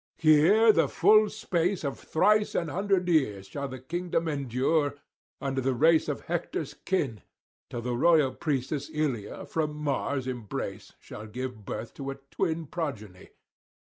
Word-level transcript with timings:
Here 0.17 0.71
the 0.71 0.87
full 0.89 1.29
space 1.29 1.83
of 1.83 1.99
thrice 1.99 2.55
an 2.55 2.69
hundred 2.69 3.07
years 3.07 3.45
shall 3.45 3.67
the 3.67 3.77
kingdom 3.77 4.27
endure 4.27 4.95
under 5.39 5.61
the 5.61 5.75
race 5.75 6.09
of 6.09 6.21
Hector's 6.21 6.73
kin, 6.73 7.21
till 7.69 7.81
the 7.83 7.95
royal 7.95 8.33
priestess 8.33 8.89
Ilia 8.91 9.45
from 9.45 9.75
Mars' 9.75 10.25
embrace 10.25 10.93
shall 10.99 11.27
give 11.27 11.65
birth 11.65 11.93
to 11.93 12.09
a 12.09 12.15
twin 12.31 12.65
progeny. 12.65 13.29